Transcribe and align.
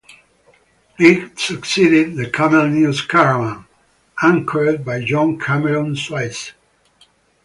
It 0.97 1.37
succeeded 1.37 2.15
the 2.15 2.27
"Camel 2.27 2.69
News 2.69 3.03
Caravan", 3.05 3.65
anchored 4.23 4.83
by 4.83 5.03
John 5.03 5.37
Cameron 5.39 5.93
Swayze. 5.93 6.53